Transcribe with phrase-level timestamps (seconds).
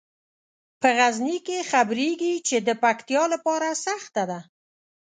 [0.81, 4.39] په غزني کې خبریږي چې د پکتیا لیاره سخته ده.